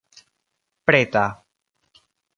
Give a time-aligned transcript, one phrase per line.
[0.87, 1.23] preta